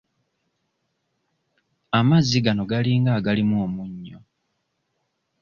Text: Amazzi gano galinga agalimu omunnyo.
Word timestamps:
Amazzi 1.99 2.37
gano 2.45 2.63
galinga 2.71 3.11
agalimu 3.19 3.55
omunnyo. 3.65 4.19